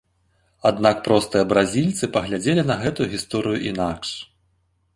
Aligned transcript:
Аднак 0.69 0.95
простыя 1.07 1.43
бразільцы 1.51 2.09
паглядзелі 2.15 2.65
на 2.73 2.79
гэтую 2.85 3.07
гісторыю 3.15 3.57
інакш. 3.73 4.09